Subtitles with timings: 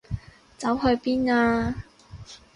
[0.57, 1.85] 走去邊啊？